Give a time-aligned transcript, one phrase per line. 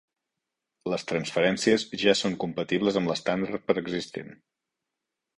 [0.93, 4.33] Les transferències ja són compatibles amb l'estàndard preexistent.